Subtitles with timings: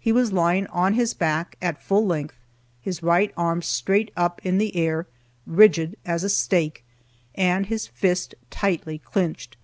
[0.00, 2.34] He was lying on his back, at full length,
[2.80, 5.06] his right arm straight up in the air,
[5.46, 6.84] rigid as a stake,
[7.36, 9.56] and his fist tightly clinched.